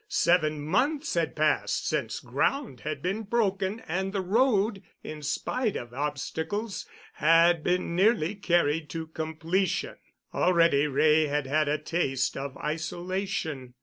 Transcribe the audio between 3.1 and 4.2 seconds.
broken and